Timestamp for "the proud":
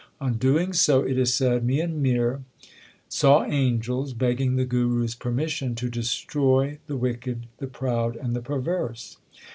7.59-8.15